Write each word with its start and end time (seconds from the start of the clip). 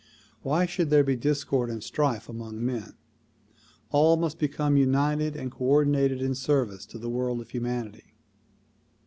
Why 0.41 0.65
should 0.65 0.89
there 0.89 1.03
be 1.03 1.15
discord 1.15 1.69
and 1.69 1.83
strife 1.83 2.27
among 2.27 2.65
men? 2.65 2.95
All 3.91 4.17
must 4.17 4.39
become 4.39 4.75
united 4.75 5.35
and 5.35 5.51
coordinated 5.51 6.23
in 6.23 6.33
service 6.33 6.87
to 6.87 6.97
the 6.97 7.07
world 7.07 7.39
of 7.39 7.51
humanity. 7.51 8.15